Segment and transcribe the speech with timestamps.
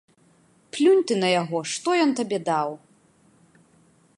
[0.77, 2.69] Плюнь ты на яго, што ён табе даў!